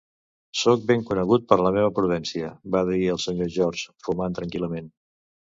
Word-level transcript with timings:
"Soc 0.59 0.87
ben 0.91 1.03
conegut 1.09 1.45
per 1.53 1.57
la 1.65 1.73
meva 1.75 1.91
prudència", 1.99 2.49
va 2.77 2.83
dir 2.89 2.99
el 3.17 3.21
Sr. 3.27 3.51
George, 3.59 3.95
fumant 4.09 4.39
tranquil·lament. 4.41 4.91